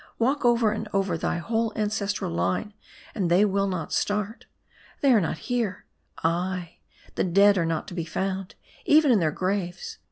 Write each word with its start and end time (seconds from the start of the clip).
Walk 0.17 0.43
over 0.43 0.71
and 0.71 0.89
over 0.93 1.15
thy 1.15 1.37
whole 1.37 1.71
ancestral 1.75 2.31
line, 2.31 2.73
and 3.13 3.29
the^ 3.29 3.45
will 3.47 3.67
not 3.67 3.93
start. 3.93 4.47
They 5.01 5.13
are 5.13 5.21
not 5.21 5.37
here. 5.37 5.85
Ay, 6.23 6.79
the 7.13 7.23
dead 7.23 7.55
are 7.55 7.67
not 7.67 7.87
to 7.89 7.93
be 7.93 8.03
found, 8.05 8.55
even 8.87 9.11
in 9.11 9.19
their 9.19 9.29
graves. 9.29 9.99